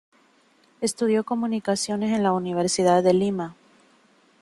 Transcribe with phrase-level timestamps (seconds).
[0.79, 3.53] Estudió Comunicaciones en la Universidad de Lima.